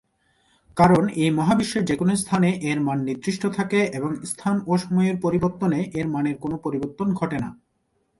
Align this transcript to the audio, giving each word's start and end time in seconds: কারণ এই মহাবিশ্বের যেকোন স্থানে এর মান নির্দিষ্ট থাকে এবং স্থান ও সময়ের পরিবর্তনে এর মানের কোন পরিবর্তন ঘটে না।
কারণ 0.77 1.03
এই 1.15 1.31
মহাবিশ্বের 1.31 1.83
যেকোন 1.85 2.09
স্থানে 2.15 2.49
এর 2.61 2.79
মান 2.81 2.99
নির্দিষ্ট 3.03 3.43
থাকে 3.57 3.79
এবং 3.93 4.11
স্থান 4.25 4.55
ও 4.67 4.73
সময়ের 4.77 5.15
পরিবর্তনে 5.21 5.79
এর 5.99 6.07
মানের 6.07 6.35
কোন 6.37 6.51
পরিবর্তন 6.57 7.07
ঘটে 7.13 7.37
না। 7.39 7.49